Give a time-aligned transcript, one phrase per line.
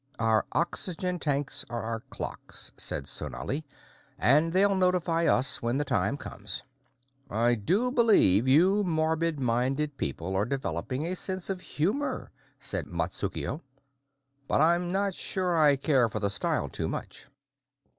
[0.17, 3.63] "Our oxygen tanks are our clocks," said Sonali.
[4.17, 6.63] "And they'll notify us when the time comes."
[7.29, 13.61] "I do believe you morbid minded people are developing a sense of humor," said Matsukuo,
[14.47, 17.27] "but I'm not sure I care for the style too much."